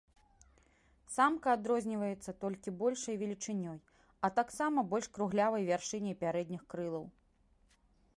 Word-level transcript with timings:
Самка 1.15 1.51
адрозніваецца 1.57 2.31
толькі 2.45 2.73
большай 2.79 3.19
велічынёй, 3.23 3.77
а 4.25 4.31
таксама 4.41 4.85
больш 4.95 5.07
круглявай 5.19 5.69
вяршыняй 5.69 6.15
пярэдніх 6.25 6.63
крылаў. 6.75 7.05